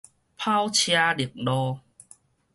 [0.35, 1.79] 跑車碌路